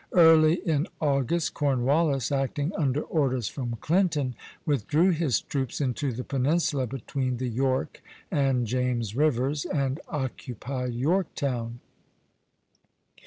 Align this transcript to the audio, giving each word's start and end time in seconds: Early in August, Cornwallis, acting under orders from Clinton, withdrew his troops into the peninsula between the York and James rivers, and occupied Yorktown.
Early 0.13 0.55
in 0.67 0.87
August, 0.99 1.53
Cornwallis, 1.53 2.31
acting 2.31 2.73
under 2.75 3.03
orders 3.03 3.49
from 3.49 3.75
Clinton, 3.81 4.33
withdrew 4.65 5.11
his 5.11 5.41
troops 5.41 5.79
into 5.79 6.11
the 6.11 6.23
peninsula 6.23 6.87
between 6.87 7.37
the 7.37 7.47
York 7.49 8.01
and 8.31 8.65
James 8.65 9.15
rivers, 9.15 9.63
and 9.63 9.99
occupied 10.09 10.95
Yorktown. 10.95 11.81